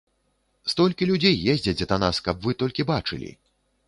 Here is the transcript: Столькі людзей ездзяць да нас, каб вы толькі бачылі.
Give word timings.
Столькі 0.71 1.07
людзей 1.09 1.35
ездзяць 1.53 1.87
да 1.91 1.97
нас, 2.05 2.21
каб 2.29 2.47
вы 2.47 2.55
толькі 2.65 2.87
бачылі. 2.93 3.29